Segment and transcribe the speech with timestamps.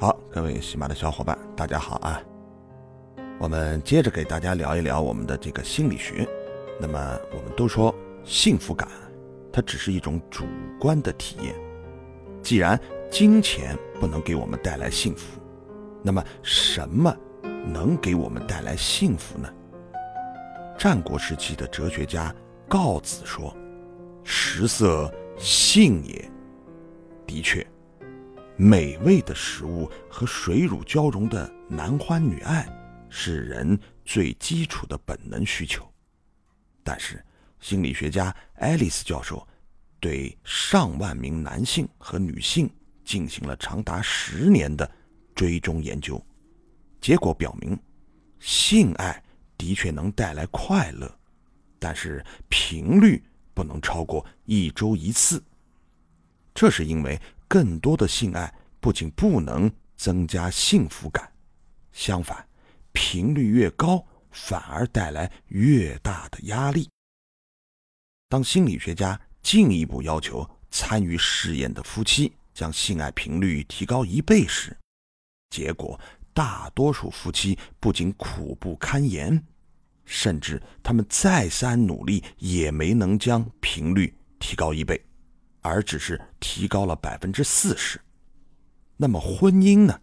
[0.00, 2.22] 好，各位喜马的小伙伴，大家好啊！
[3.38, 6.26] 我们接着给大家聊一聊我们的这个心理学。
[6.80, 8.88] 那么，我们都说幸福感，
[9.52, 10.46] 它只是一种主
[10.80, 11.54] 观的体验。
[12.42, 12.80] 既然
[13.10, 15.38] 金钱不能给我们带来幸福，
[16.02, 17.14] 那么什么
[17.66, 19.52] 能给我们带来幸福呢？
[20.78, 22.34] 战国时期的哲学家
[22.66, 23.54] 告子说
[24.24, 26.26] ：“食色，性也。”
[27.28, 27.62] 的确。
[28.60, 32.68] 美味的食物和水乳交融的男欢女爱，
[33.08, 35.90] 是人最基础的本能需求。
[36.84, 37.24] 但是，
[37.58, 39.48] 心理学家爱丽丝教授
[39.98, 42.70] 对上万名男性和女性
[43.02, 44.86] 进行了长达十年的
[45.34, 46.22] 追踪研究，
[47.00, 47.74] 结果表明，
[48.40, 49.24] 性爱
[49.56, 51.10] 的确能带来快乐，
[51.78, 53.24] 但是频率
[53.54, 55.42] 不能超过一周一次。
[56.52, 57.18] 这是因为。
[57.50, 61.32] 更多的性爱不仅不能增加幸福感，
[61.90, 62.48] 相反，
[62.92, 66.88] 频率越高，反而带来越大的压力。
[68.28, 74.78] 当心理学家进一步要求参与试验的夫妻将性爱频率提高一倍时，
[75.50, 76.00] 结果
[76.32, 79.44] 大多数夫妻不仅苦不堪言，
[80.04, 85.04] 甚至他们再三努力也没能将频率提高一倍。
[85.62, 88.00] 而只是提高了百分之四十，
[88.96, 90.00] 那么婚姻呢？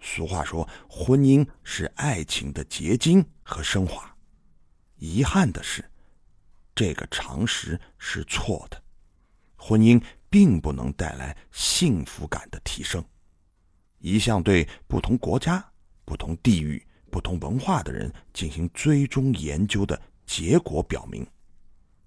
[0.00, 4.16] 俗话说，婚姻是爱情的结晶和升华。
[4.96, 5.84] 遗憾的是，
[6.74, 8.82] 这个常识是错的。
[9.56, 13.04] 婚姻并不能带来幸福感的提升。
[13.98, 15.64] 一项对不同国家、
[16.04, 21.24] 不同地域、不同文化的人进行追踪研究的结果表明，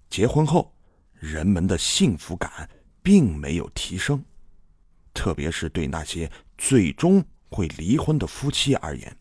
[0.10, 0.75] 结婚后。
[1.26, 2.70] 人们的幸福感
[3.02, 4.24] 并没有提升，
[5.12, 9.18] 特别是对那些最终会离婚的夫妻而言，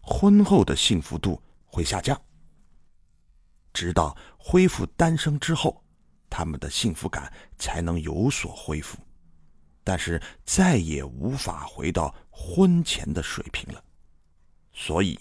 [0.00, 2.20] 婚后的幸福度会下降。
[3.72, 5.80] 直到恢复单身之后，
[6.28, 8.98] 他们的幸福感才能有所恢复，
[9.84, 13.82] 但是再也无法回到婚前的水平了。
[14.72, 15.16] 所以，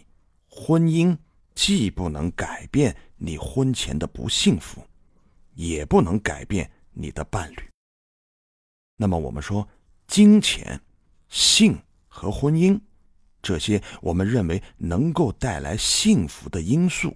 [0.47, 1.16] 婚姻
[1.53, 4.84] 既不能改变你婚前的不幸福。
[5.61, 7.69] 也不能改变你的伴侣。
[8.95, 9.67] 那么，我们说，
[10.07, 10.81] 金钱、
[11.29, 12.79] 性和婚姻
[13.44, 17.16] 这些我们认为能够带来幸福的因素，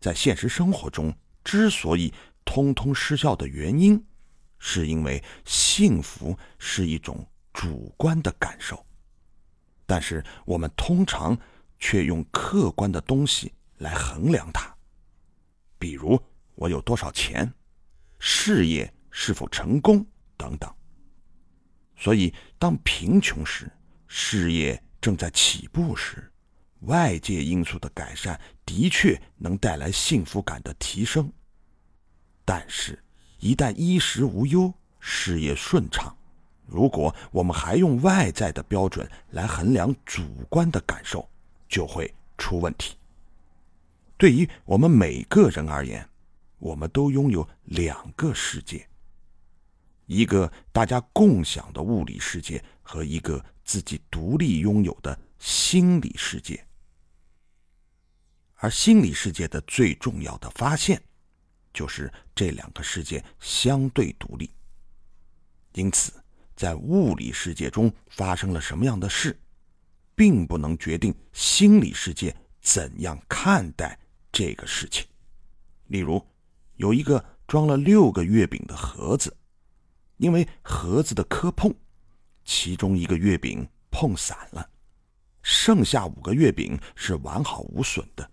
[0.00, 2.14] 在现实生活中之所以
[2.44, 4.06] 通通失效的原因，
[4.60, 8.86] 是因为幸福是一种主观的感受，
[9.84, 11.36] 但是我们通常
[11.80, 14.72] 却用客观的东西来衡量它，
[15.76, 16.22] 比如。
[16.58, 17.48] 我有多少钱，
[18.18, 20.04] 事业是否成功
[20.36, 20.68] 等等。
[21.96, 23.70] 所以，当贫穷时，
[24.08, 26.32] 事业正在起步时，
[26.80, 31.32] 外界因素的改善的确能带来幸福感的提升。
[32.44, 32.98] 但是，
[33.38, 36.12] 一旦衣食无忧，事业顺畅，
[36.66, 41.28] 如果我们还用外在的标准来衡量主观的感受，
[41.68, 42.96] 就会出问题。
[44.16, 46.08] 对于我们每个人而言，
[46.58, 48.88] 我们都拥有两个世界，
[50.06, 56.66] 一个大家共享的物理世界和一个自己独立拥有的心理世界。
[58.54, 61.00] 而心理世界的最重要的发现，
[61.72, 64.50] 就是这两个世界相对独立。
[65.74, 66.12] 因此，
[66.56, 69.38] 在物理世界中发生了什么样的事，
[70.16, 73.96] 并不能决定心理世界怎样看待
[74.32, 75.06] 这个事情。
[75.86, 76.20] 例如。
[76.78, 79.36] 有一个装了六个月饼的盒子，
[80.16, 81.74] 因为盒子的磕碰，
[82.44, 84.70] 其中一个月饼碰散了，
[85.42, 88.30] 剩下五个月饼是完好无损的。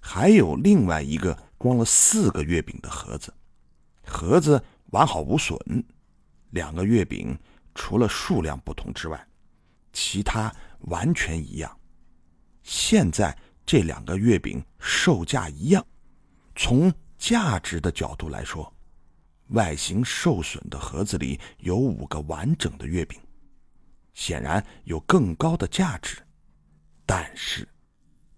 [0.00, 3.32] 还有另外一个装了四个月饼的盒子，
[4.02, 5.58] 盒子完好无损，
[6.50, 7.38] 两个月饼
[7.74, 9.28] 除了数量不同之外，
[9.92, 10.50] 其他
[10.80, 11.78] 完全一样。
[12.62, 13.36] 现在
[13.66, 15.86] 这两个月饼售价一样，
[16.56, 16.90] 从。
[17.18, 18.72] 价值的角度来说，
[19.48, 23.20] 外形受损的盒子里有五个完整的月饼，
[24.14, 26.16] 显然有更高的价值。
[27.04, 27.68] 但是，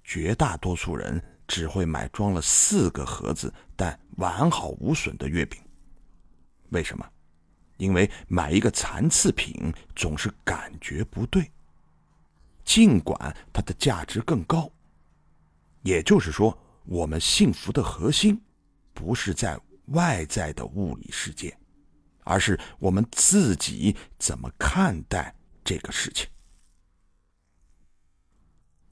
[0.02, 5.60] 绝大多数人只会买装了四个盒子但完好无损的月饼。
[6.70, 7.06] 为什么？
[7.76, 11.50] 因为买一个残次品总是感觉不对，
[12.64, 14.70] 尽管它的价值更高。
[15.82, 18.40] 也就是说，我们幸福的核心。
[19.00, 21.56] 不是在外在的物理世界，
[22.22, 26.28] 而是我们自己怎么看待这个事情。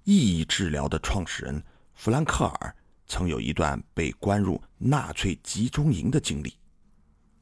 [0.05, 1.63] 意义治疗的创始人
[1.93, 2.75] 弗兰克尔
[3.07, 6.57] 曾有一段被关入纳粹集中营的经历。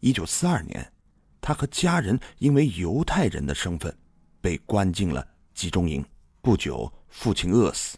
[0.00, 0.92] 一九四二年，
[1.40, 3.96] 他和家人因为犹太人的身份
[4.40, 5.24] 被关进了
[5.54, 6.04] 集中营。
[6.42, 7.96] 不久，父亲饿死，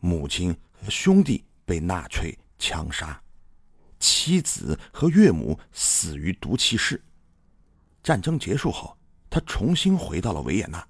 [0.00, 3.22] 母亲和兄弟被纳粹枪杀，
[4.28, 7.02] 妻子和岳母死于毒气室。
[8.02, 8.94] 战争结束后，
[9.30, 10.86] 他重新回到了维也纳，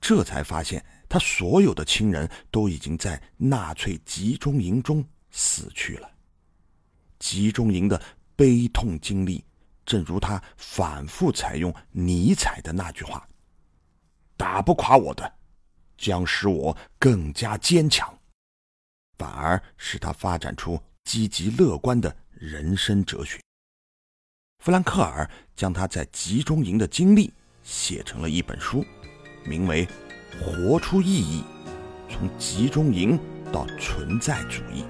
[0.00, 0.82] 这才发现。
[1.10, 6.10] 他所有的亲人都已经在纳粹集中营中死去了。
[7.18, 8.00] 集中营的
[8.36, 9.44] 悲痛经历，
[9.84, 13.26] 正如他反复采用尼采的那句话
[14.36, 15.30] ：“打不垮我的，
[15.96, 18.18] 将使我更加坚强。”
[19.16, 23.40] 反而使他发展出积极乐观的人生哲学。
[24.64, 27.32] 弗兰克尔将他在集中营的经历
[27.64, 28.84] 写成了一本书，
[29.44, 29.86] 名为。
[30.40, 31.42] 活出意义，
[32.08, 33.18] 从集中营
[33.50, 34.84] 到存在主义。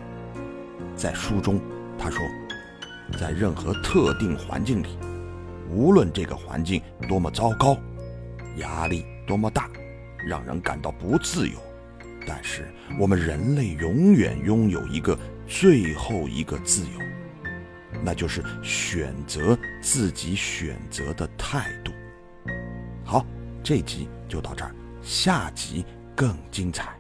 [0.95, 1.59] 在书中，
[1.99, 2.21] 他说，
[3.19, 4.99] 在任何特定环境里，
[5.71, 7.79] 无论这个环境多么糟糕，
[8.59, 9.71] 压力多么大，
[10.27, 11.59] 让人感到不自由，
[12.27, 12.69] 但是
[12.99, 17.00] 我们人类永远拥有一个最后一个自由，
[18.03, 21.93] 那就是选择自己选择的态度。
[23.05, 23.25] 好，
[23.62, 24.75] 这集就到这儿。
[25.03, 25.87] 下集
[26.17, 26.98] 更精彩。